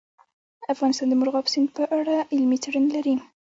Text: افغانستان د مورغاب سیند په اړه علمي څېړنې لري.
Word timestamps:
افغانستان 0.73 1.07
د 1.09 1.13
مورغاب 1.19 1.45
سیند 1.53 1.69
په 1.77 1.83
اړه 1.97 2.15
علمي 2.33 2.57
څېړنې 2.63 2.89
لري. 2.95 3.13